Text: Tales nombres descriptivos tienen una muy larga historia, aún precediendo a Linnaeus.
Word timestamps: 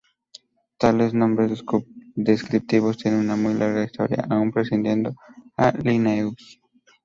Tales 0.79 1.13
nombres 1.13 1.63
descriptivos 2.15 2.97
tienen 2.97 3.19
una 3.19 3.35
muy 3.35 3.53
larga 3.53 3.83
historia, 3.83 4.25
aún 4.31 4.51
precediendo 4.51 5.13
a 5.55 5.69
Linnaeus. 5.77 6.59